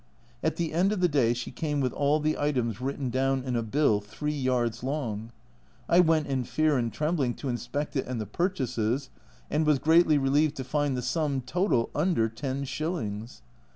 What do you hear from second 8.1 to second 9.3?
the purchases,